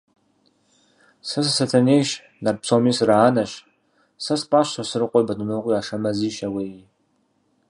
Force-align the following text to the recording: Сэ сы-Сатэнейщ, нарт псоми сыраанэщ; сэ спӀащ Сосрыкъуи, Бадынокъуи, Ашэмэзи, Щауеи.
Сэ 1.27 1.39
сы-Сатэнейщ, 1.45 2.09
нарт 2.43 2.59
псоми 2.63 2.91
сыраанэщ; 2.97 3.51
сэ 4.23 4.35
спӀащ 4.41 4.67
Сосрыкъуи, 4.73 5.27
Бадынокъуи, 5.27 5.77
Ашэмэзи, 5.79 6.29
Щауеи. 6.35 6.75